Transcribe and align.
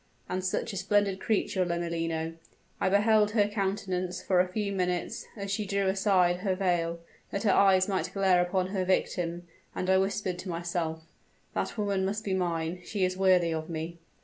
And 0.27 0.43
such 0.43 0.73
a 0.73 0.77
splendid 0.77 1.19
creature, 1.19 1.63
Lomellino! 1.63 2.33
I 2.79 2.89
beheld 2.89 3.29
her 3.33 3.47
countenance 3.47 4.19
for 4.19 4.39
a 4.39 4.47
few 4.47 4.71
minutes, 4.71 5.27
as 5.37 5.51
she 5.51 5.63
drew 5.63 5.85
aside 5.85 6.37
her 6.37 6.55
veil 6.55 6.97
that 7.29 7.43
her 7.43 7.51
eyes 7.53 7.87
might 7.87 8.11
glare 8.11 8.41
upon 8.41 8.69
her 8.69 8.83
victim; 8.83 9.47
and 9.75 9.91
I 9.91 9.99
whispered 9.99 10.39
to 10.39 10.49
myself, 10.49 11.03
'That 11.53 11.77
woman 11.77 12.03
must 12.03 12.23
be 12.23 12.33
mine; 12.33 12.81
she 12.83 13.05
is 13.05 13.15
worthy 13.15 13.53
of 13.53 13.69
me!' 13.69 13.99